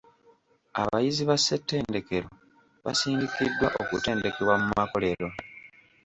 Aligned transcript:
Abayizi 0.81 1.23
ba 1.29 1.35
ssettendekero 1.39 2.29
basindikiddwa 2.85 3.67
okutendekebwa 3.81 4.55
mu 4.61 4.69
makolero. 4.79 5.27